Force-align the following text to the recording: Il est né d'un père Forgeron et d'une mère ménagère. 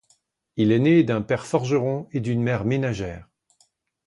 Il 0.55 0.71
est 0.71 0.79
né 0.79 1.03
d'un 1.03 1.21
père 1.21 1.45
Forgeron 1.45 2.07
et 2.11 2.21
d'une 2.21 2.41
mère 2.41 2.65
ménagère. 2.65 3.29